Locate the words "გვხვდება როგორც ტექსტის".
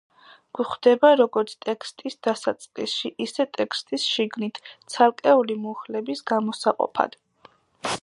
0.59-2.17